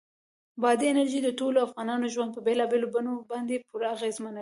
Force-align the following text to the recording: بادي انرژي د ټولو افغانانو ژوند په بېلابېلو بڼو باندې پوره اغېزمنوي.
بادي 0.61 0.85
انرژي 0.91 1.19
د 1.23 1.29
ټولو 1.39 1.57
افغانانو 1.67 2.11
ژوند 2.13 2.31
په 2.33 2.41
بېلابېلو 2.47 2.87
بڼو 2.95 3.13
باندې 3.31 3.63
پوره 3.67 3.87
اغېزمنوي. 3.95 4.39